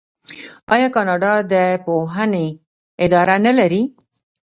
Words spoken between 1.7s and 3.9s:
پوهنې اداره نلري؟